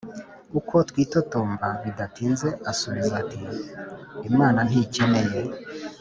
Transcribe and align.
ukwo 0.59 0.77
kwitotomba, 0.91 1.67
bidatinze 1.83 2.47
asubiza 2.71 3.13
ati: 3.23 3.41
“imana 4.29 4.59
ntikeneye 4.67 5.39